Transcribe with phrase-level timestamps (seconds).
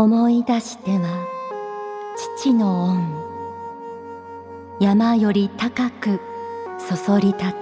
[0.00, 1.26] 思い出しては
[2.38, 3.18] 父の恩。
[4.78, 6.20] 山より高く
[6.78, 7.54] そそり立つ。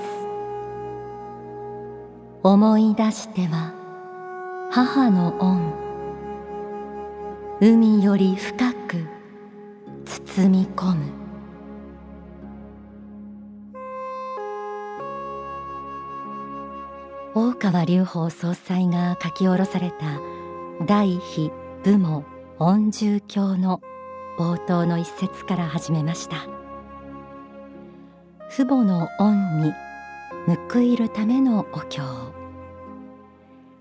[2.43, 3.73] 思い出しては
[4.71, 5.73] 母の恩。
[7.63, 9.07] 海より深く
[10.05, 11.05] 包み込む。
[17.35, 20.21] 大川隆法総裁が書き下ろされた
[20.85, 21.51] 第非
[21.83, 22.36] 部門。
[22.59, 23.83] 恩重教の
[24.39, 26.47] 冒頭の一節から始めました。
[28.49, 29.75] 父母の恩に
[30.73, 32.01] 報いるためのお経。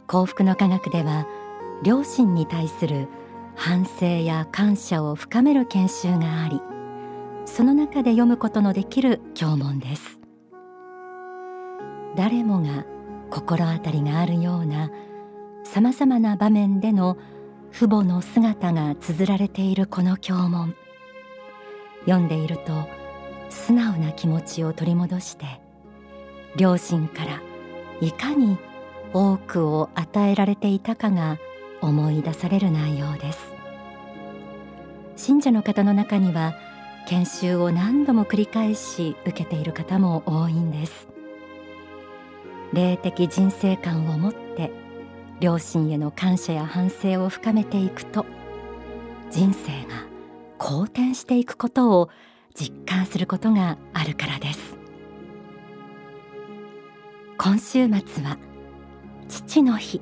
[0.08, 1.26] 幸福の科学では
[1.84, 3.08] 両親に対する
[3.56, 6.62] 反省や感謝を深める研修があり
[7.46, 10.20] その中で読むことのできる経文です。
[12.18, 12.86] 誰もが
[13.30, 14.92] 心当たりがあるような
[15.64, 17.18] さまざまな場面での
[17.78, 20.74] 父母の姿が綴られているこの経文。
[22.06, 22.88] 読んでいると
[23.50, 25.46] 素直な気持ちを取り戻して
[26.56, 27.42] 両親から
[28.00, 28.58] いかに
[29.12, 31.38] 多くを与えられていたかが
[31.82, 33.54] 思い出される内容です。
[35.18, 36.56] 信者の方の中には
[37.10, 41.10] 研修を何度も繰り返し受けている方も多いんです。
[42.72, 44.85] 霊的人生観を持って
[45.40, 48.26] 両親への感謝や反省を深めていくと
[49.32, 50.06] 人生が
[50.58, 52.10] 好転していくことを
[52.54, 54.78] 実感することがあるからです。
[57.38, 58.38] 今週末は
[59.28, 60.02] 父の日。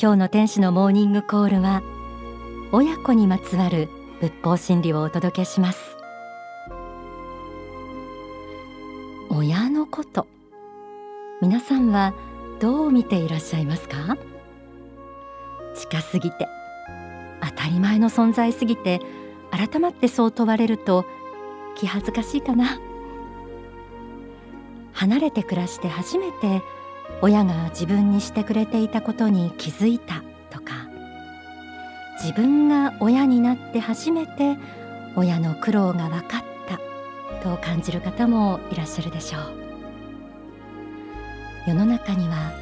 [0.00, 1.82] 今日の天使のモーニングコールは
[2.72, 3.88] 親子にまつわる
[4.20, 5.96] 仏法真理をお届けします。
[9.30, 10.26] 親のこと。
[11.40, 12.14] 皆さんは
[12.64, 14.16] どう見ていらっしゃいますか？
[15.74, 16.48] 近すぎて
[17.42, 19.02] 当たり前の存在すぎて
[19.50, 21.04] 改まってそう問われると
[21.76, 22.80] 気恥ずかしいかな。
[24.94, 26.62] 離れて暮らして初めて
[27.20, 30.88] 親が自分にしてくれていたことに気づいたとか
[32.22, 34.56] 自分が親になって初めて
[35.16, 36.78] 親の苦労が分かった
[37.46, 39.63] と感じる方もいらっしゃるでしょう。
[41.66, 42.52] 世の中には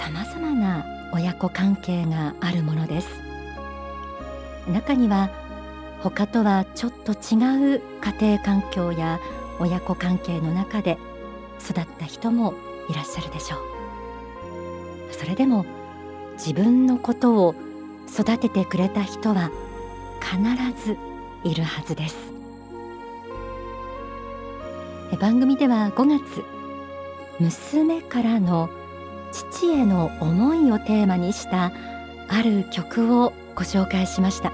[0.00, 3.08] 様々な親子関係があるものです。
[4.66, 5.28] 中には
[6.00, 9.20] 他とはちょっと違う家庭環境や
[9.60, 10.96] 親子関係の中で
[11.60, 12.54] 育った人も
[12.88, 15.14] いらっしゃるでしょう。
[15.14, 15.66] それでも
[16.34, 17.54] 自分のことを
[18.08, 19.50] 育ててくれた人は
[20.20, 20.96] 必ず
[21.44, 22.16] いるはずです。
[25.20, 26.51] 番組では5月
[27.40, 28.68] 娘からの
[29.32, 31.72] 父への思いをテーマにした
[32.28, 34.52] ある曲をご紹介しました。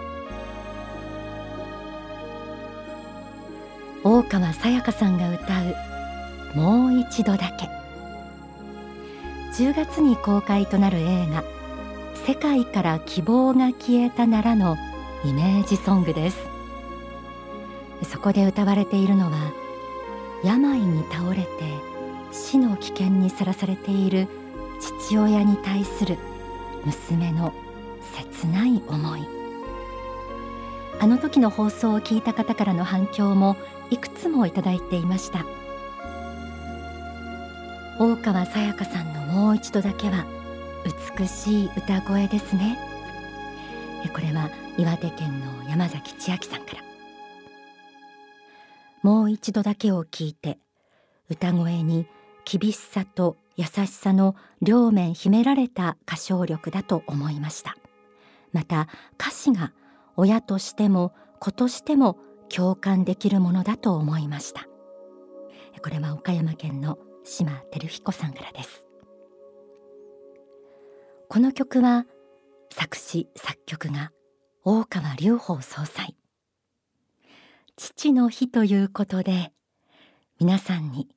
[4.04, 5.74] 大川さやかさんが歌う
[6.54, 7.68] もう一度だけ
[9.62, 11.42] 10月に公開となる映画
[12.26, 14.76] 世界から希望が消えたならの
[15.24, 16.38] イメージソングです。
[18.04, 19.52] そこで歌われているのは
[20.44, 21.48] 病に倒れて
[22.32, 24.28] 死の危険にさらされている
[24.80, 26.18] 父親に対する
[26.84, 27.52] 娘の
[28.14, 29.20] 切ない思い。
[31.00, 33.56] あの時の放送を聞いた方からの反響も
[33.90, 35.44] いくつもいただいていました。
[38.00, 40.24] 大川さやかさんのもう一度だけは
[41.18, 42.78] 美しい歌声ですね。
[44.12, 46.82] これは岩手県の山崎千秋さんから。
[49.02, 50.58] もう一度だけを聞いて
[51.30, 52.06] 歌声に
[52.50, 57.76] 厳しさと優しさの両面秘められた歌唱力だと思いました。
[58.52, 58.88] また
[59.20, 59.75] 歌詞が
[60.17, 62.17] 親としても子としても
[62.49, 64.67] 共感できるものだと思いました。
[65.82, 68.87] これは岡山県の島照彦さんからです。
[71.28, 72.06] この曲は
[72.72, 74.11] 作詞作曲が
[74.64, 76.17] 大川隆法総裁。
[77.76, 79.52] 父の日ということで
[80.40, 81.08] 皆さんに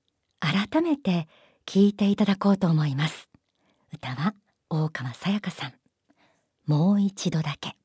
[0.41, 1.27] 改めて
[1.67, 3.29] 聞いていただこうと思います。
[3.93, 4.33] 歌は
[4.69, 5.73] 大川さやかさん。
[6.65, 7.75] もう一度だけ。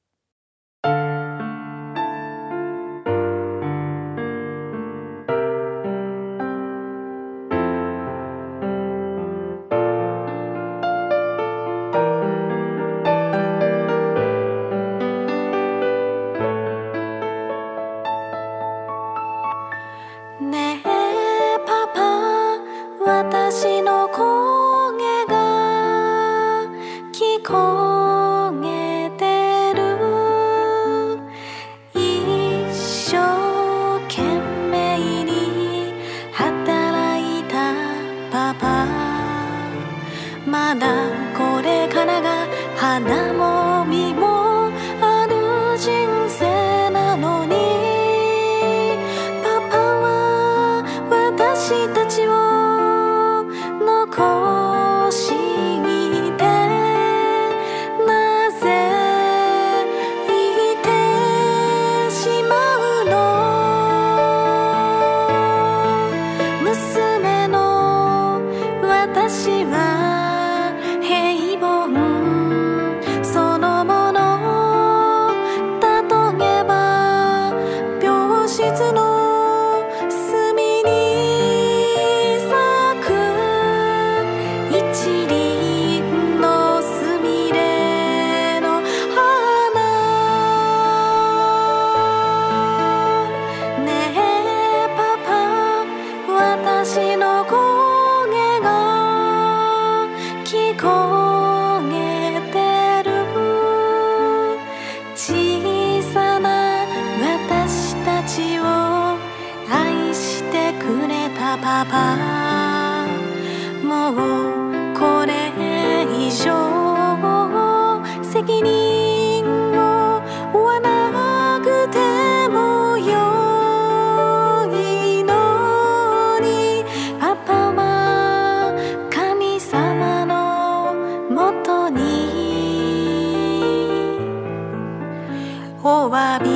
[135.89, 136.47] โฮวาบ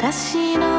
[0.00, 0.77] 私の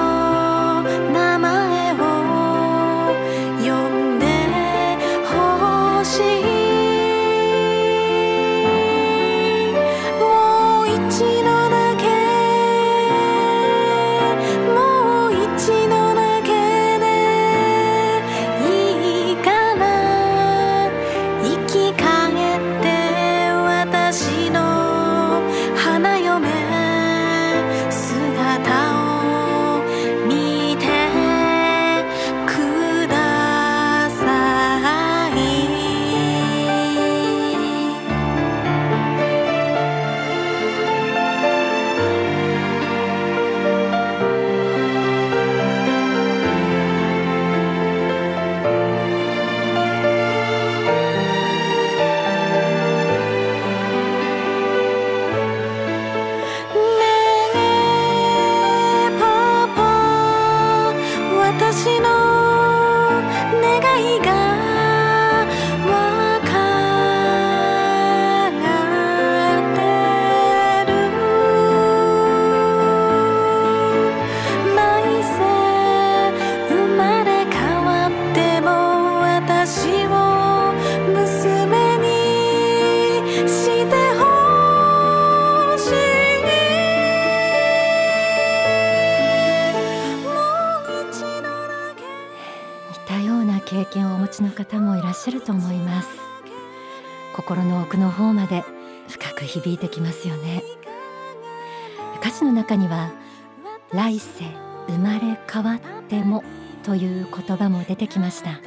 [102.29, 103.11] 歌詞の中には
[103.91, 104.45] 「来世
[104.87, 106.43] 生まれ変わっても」
[106.85, 108.59] という言葉も出てきました。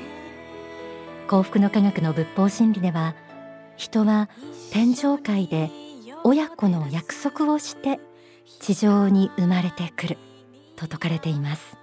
[1.28, 3.14] 幸福の科学の仏法真理では
[3.76, 4.28] 人は
[4.72, 5.70] 天上界で
[6.24, 8.00] 親子の約束をして
[8.58, 10.18] 地上に生まれてくる
[10.74, 11.76] と説かれています。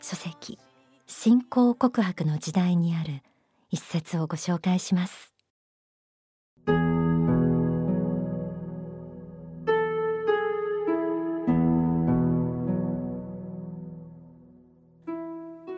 [0.00, 0.58] 書籍
[1.06, 3.22] 信仰告白の時代にある
[3.70, 5.37] 一節をご紹介します。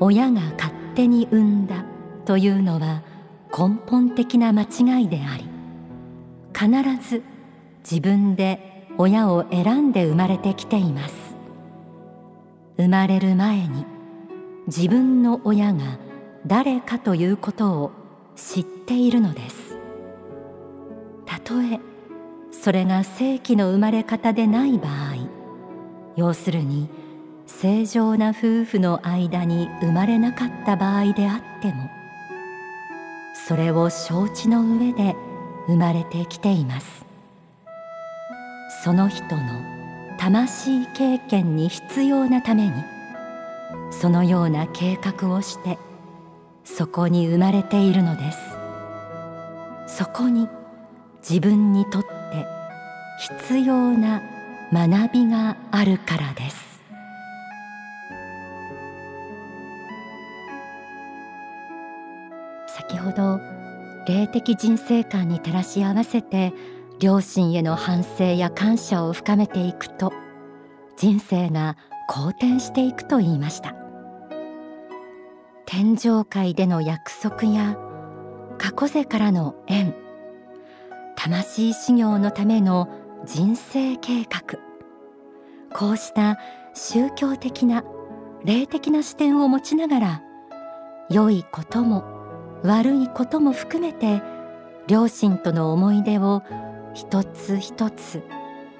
[0.00, 1.84] 親が勝手に産んだ
[2.24, 3.02] というのは
[3.56, 5.44] 根本的な間違いであり
[6.52, 7.22] 必ず
[7.88, 11.14] 自分で親を選んで生まれてきています。
[12.76, 13.84] 生まれる前に
[14.66, 15.98] 自分の親が
[16.46, 17.92] 誰かということを
[18.36, 19.76] 知っているのです。
[21.26, 21.78] たとえ
[22.50, 25.28] それが正規の生まれ方でない場合
[26.16, 26.88] 要するに
[27.60, 31.90] 正常な夫婦の間に生まれなかった場合であっても
[33.34, 35.14] それを承知の上で
[35.66, 37.04] 生まれてきています。
[38.82, 39.42] その人の
[40.18, 42.72] 魂経験に必要なために
[43.90, 45.76] そのような計画をして
[46.64, 49.98] そこに生まれているのです。
[49.98, 50.48] そこに
[51.20, 52.08] 自分にとって
[53.44, 54.22] 必要な
[54.72, 56.69] 学びがあるからです。
[62.90, 63.40] 先ほど
[64.08, 66.52] 霊的人生観に照らし合わせて
[66.98, 70.12] 両親への反省や感謝を深めていくと
[70.96, 71.76] 人生が
[72.08, 73.76] 好転していくと言いました。
[75.66, 77.78] 天上界での約束や
[78.58, 79.94] 過去世からの縁
[81.14, 82.88] 魂修行のための
[83.24, 84.58] 人生計画
[85.72, 86.40] こうした
[86.74, 87.84] 宗教的な
[88.44, 90.22] 霊的な視点を持ちながら
[91.08, 92.19] 良いことも
[92.62, 94.22] 悪いことも含めて
[94.86, 96.42] 両親との思い出を
[96.94, 98.22] 一つ一つ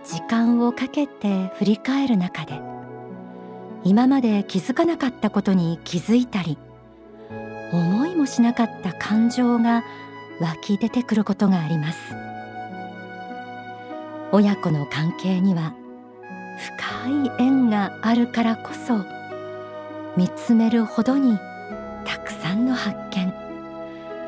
[0.04, 2.60] 時間をかけて振り返る中で
[3.84, 6.58] 今まで気づかなかったことに気づいたり
[7.72, 9.84] 思いもしなかった感情が
[10.40, 11.98] 湧き出てくることがあります。
[14.32, 15.74] 親子の関係には
[16.78, 19.04] 深い縁があるからこそ
[20.16, 21.36] 見つめるほどに
[22.04, 23.39] たくさんの発見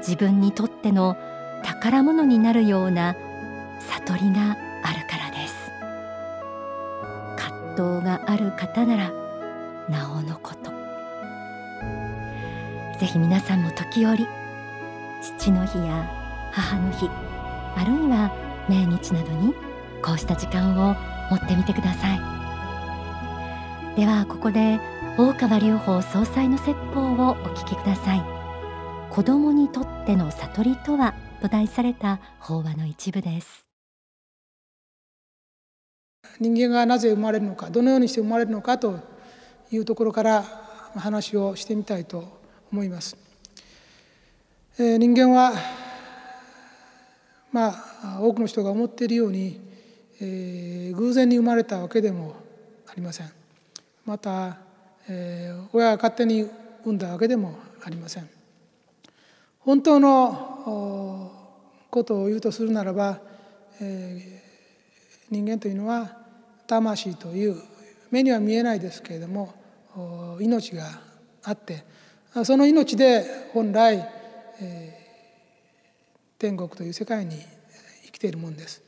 [0.02, 1.16] 自分にとっての
[1.62, 3.14] 宝物になるような
[3.78, 5.70] 悟りがあるからです。
[7.36, 9.12] 葛藤がある方なら
[9.88, 10.72] なおのこと。
[12.98, 14.26] ぜひ皆さんも時折
[15.38, 16.08] 父の日や
[16.52, 17.08] 母の日
[17.76, 18.30] あるいは
[18.68, 19.54] 命日などに
[20.02, 20.94] こうした時間を
[21.30, 22.20] 持ってみてください。
[23.96, 24.80] ではここで
[25.16, 28.31] 大川隆法総裁の説法をお聞きください。
[29.12, 33.66] 子供にとっての悟りとはと題された法話の一部です
[36.40, 39.00] 人間がなぜ生まれるのかどのようにして生まれるのかと
[39.70, 40.42] いうところから
[40.96, 42.24] 話をしてみたいと
[42.72, 43.18] 思います。
[44.78, 45.52] えー、人間は
[47.52, 47.74] ま
[48.16, 49.60] あ多くの人が思っているように、
[50.22, 52.34] えー、偶然に生まれたわけでも
[52.86, 53.30] ありません。
[54.06, 54.56] また、
[55.06, 56.48] えー、親が勝手に
[56.82, 58.41] 産んだわけでもありません。
[59.64, 61.30] 本当の
[61.90, 63.20] ことを言うとするならば、
[63.80, 66.18] えー、人間というのは
[66.66, 67.62] 魂という
[68.10, 69.54] 目には見えないですけれども
[70.40, 71.00] 命が
[71.44, 71.84] あって
[72.44, 74.08] その命で本来、
[74.60, 77.36] えー、天国という世界に
[78.06, 78.82] 生きているものです。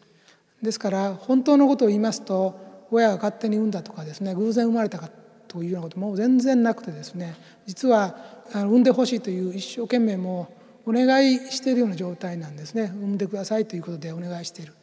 [0.62, 2.59] ですから本当のことを言いますと
[2.90, 5.11] 親が勝手に産んだとかですね偶然生まれたか
[5.47, 8.16] というようなことも全然なくてですね実は
[8.52, 10.49] 産んでほしいという一生懸命も
[10.87, 14.75] お願いしているような状態なんですね産んでくださいということでお願いしている。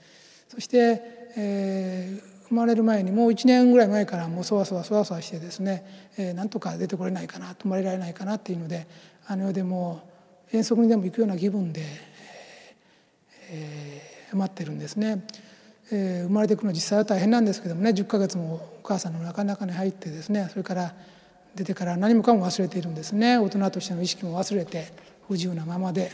[0.47, 1.01] そして、
[1.37, 8.87] えー、生まれる前にもう1年ぐらい前からもうそわそわそわそわしてですね、えー、なんとか出てこれないかな泊まれられないかなっていうので
[9.27, 10.01] あの世でも
[10.51, 11.81] 遠足にでも行くような気分で、
[13.49, 15.25] えー、待ってるんですね。
[15.93, 20.93] えー、生まれてくるの実際は大変なんですけどもね10ヶ月もお母さんの中の中に入ってですねそれから
[21.55, 24.87] 出てから何もかも忘れているんですね大人としての意識も忘れて
[25.31, 26.11] 不自由なままで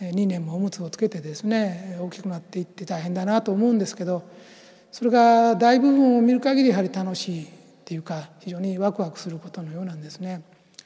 [0.00, 4.24] 2年もおむつをつけてですね大きくなっていって大変だなと思うんですけど
[4.90, 7.48] それが大部分を見る限りやはり楽しいっ
[7.84, 10.42] ていうか非常にワクワクすることのようなんですね。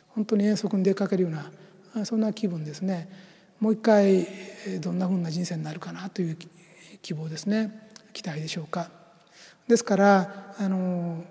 [0.09, 3.09] 本当に遠足に出かけるようなそんな気分ですね。
[3.59, 4.27] もう一回
[4.81, 6.37] どんなふうな人生になるかなという
[7.01, 8.91] 希望ですね期待でしょうか。
[9.67, 11.25] ですからあの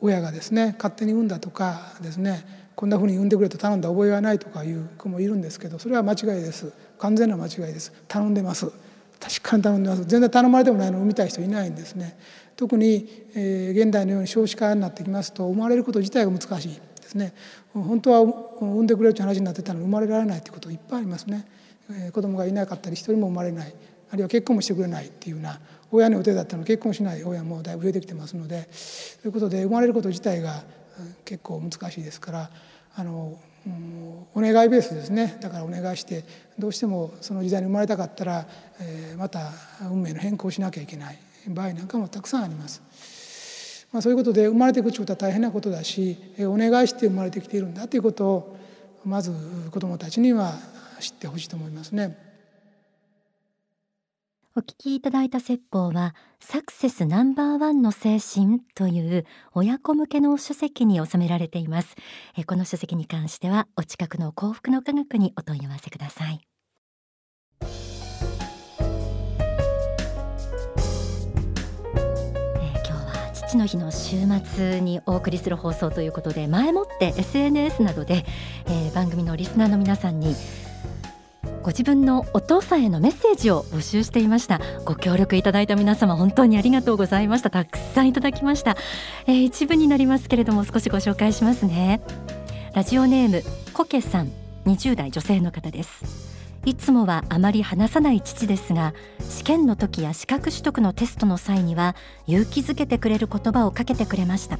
[0.00, 6.72] 親がですね勝手に産んだとかですねこんなふうに産んでくれと頼んだ覚えはないとかいう子もいるんですけどそれは間違いです。
[6.98, 7.92] 完全な間違いです。
[8.08, 8.72] 頼んでます。
[9.20, 10.04] 確かに頼んでます。
[10.04, 12.18] 全然頼まれてもないのを産みたい人いないんですね。
[12.56, 17.34] 特に、えー、現代のように少子化になってきますと生まれること自体が難しいですね。
[17.72, 18.20] 本当は
[18.60, 21.46] 産んでくれるという話になってたのに生まれられないということいっぱいありますね、
[21.88, 23.72] えー、子供がいなかったり一人も生まれない。
[24.10, 25.60] あるいは結婚もしてくれないっていうような。
[25.92, 28.68] 親の予定だったの結婚しない親もだいぶ増えてきてますので。
[29.22, 30.64] ということで生まれること自体が
[31.24, 32.50] 結構難しいですから
[32.94, 33.38] あの
[34.34, 36.24] お願いベースですねだからお願いして
[36.58, 38.46] どうしてもその時代に生まれたかったら、
[38.80, 41.18] えー、また運命の変更しなきゃいけない
[41.48, 42.82] 場合なんかもたくさんあります。
[43.92, 48.56] まあ、そういうことで生まれていくということは大変なことだしお願いして生まれてきているんだということを
[49.04, 49.32] まず
[49.70, 50.54] 子どもたちには
[50.98, 52.31] 知ってほしいと思いますね。
[54.54, 61.96] お聞きいただいた説法はサクセスナンバーワンの精神という親子向けの書籍に収められています。
[62.36, 66.40] えこの書籍に関してはお近くの幸福の科学にお問い合わせください。
[73.32, 78.24] 父の日の週末にお送りする放送ということで前もって SNS などで、
[78.66, 80.34] えー、番組のリスナーの皆さんに
[81.62, 84.60] ご自分のお父さんへのメッセージを募集していました。
[84.84, 87.50] ご協力いただいた皆様本当にありがとうございました。
[87.50, 88.76] たくさんいただきました、
[89.26, 92.00] えー、一部になりますけれども少しご紹介しますね。
[92.74, 93.42] ラジオネーム
[93.72, 94.32] コケさん。
[94.66, 96.04] 20代女性の方です。
[96.64, 101.96] いつもはあまり話さない父ですが試験の時や資格取得のテストの際には
[102.28, 104.58] 勇気づけてくれる言葉をかけてくれました。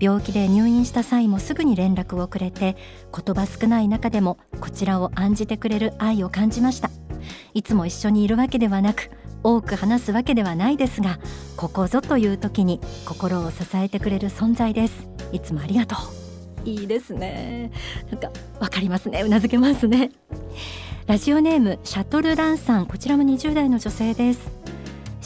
[0.00, 2.76] 病気で入院した際もすぐに連絡をくれて
[3.14, 6.90] 言葉少ない中でもこちらを案じてくれる愛を感じました。
[7.52, 9.10] いつも一緒にいるわけではなく
[9.42, 11.18] 多く話すわけではないですが
[11.56, 15.08] ここぞという時に心を支えてくれる存在です。
[15.32, 15.96] いつもありがと
[16.64, 16.68] う。
[16.68, 17.70] いいですね。
[18.10, 19.22] なんかわかりますね。
[19.22, 20.10] うけますね。
[21.06, 22.86] ラジオネームシャトルランさん。
[22.86, 24.59] こちらも20代の女性です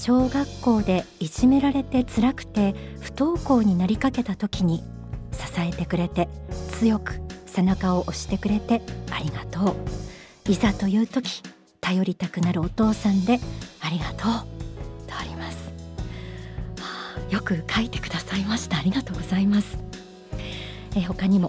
[0.06, 4.84] 小学校でいじめられて辛くて不登校になりかけた時に
[5.32, 6.28] 支えてくれて
[6.72, 10.50] 強く背中を押してくれてありがとう。
[10.50, 11.42] いざという時
[11.80, 13.40] 頼りたくなるお父さんで
[13.80, 14.20] ありがとう。
[15.08, 15.72] とあります、
[16.78, 18.76] はあ、よく書いてくださいました。
[18.76, 19.78] ありがとうございます。
[20.94, 21.48] え他にも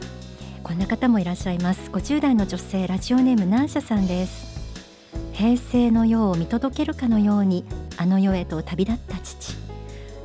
[0.64, 1.92] こんな方もいらっしゃいます。
[1.92, 4.55] 50代の女性ラジオネームナーシャさんです。
[5.36, 7.66] 平成の世を見届けるかのように
[7.98, 9.54] あの世へと旅立った父。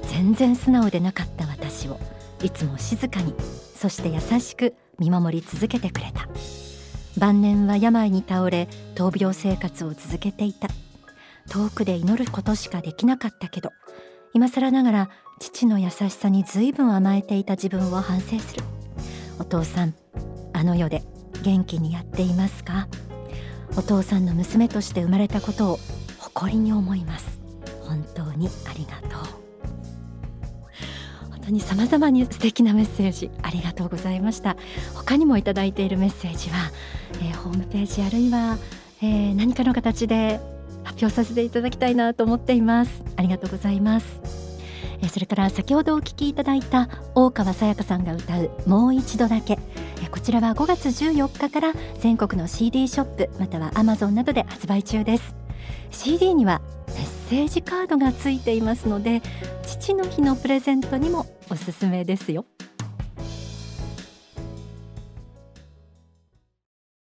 [0.05, 1.99] 全然素直でなかった私を
[2.43, 3.35] いつも静かに
[3.75, 6.29] そして優しく見守り続けてくれた。
[7.19, 10.69] 晩年は病に倒れ闘病生活を続けていた。
[11.49, 13.73] 遠くで祈ることしかできなかったけど
[14.33, 18.63] 今更ながら父の優しさに随分甘えていた自分を反省する。
[19.41, 19.95] お父さん
[20.53, 21.03] あの世で
[21.43, 22.87] 元気にやっていますか？
[23.77, 25.79] お父さんの娘として生まれたことを
[26.19, 27.41] 誇りに思います。
[27.83, 29.41] 本当にありがとう。
[31.31, 34.57] 本当に様々に素敵なメッセージありがとうございました。
[34.95, 36.71] 他にもいただいているメッセージは、
[37.15, 38.59] えー、ホームページあるいは、
[39.03, 40.41] えー、何かの形で
[40.85, 43.03] 発表させていただきたいなと思っています。
[43.17, 44.21] ありがとうございます。
[45.09, 49.59] それから先ほどお聞きいただいた大川さやかさんが歌うもう一度だけ。
[50.09, 55.35] こちらは5月14日から全国の CD ショップまたは Amazon などで発売中です。
[55.91, 59.23] CD にはメッセージカードがついていますので
[59.67, 62.47] 父の日のプレゼントにもおすすめですよ。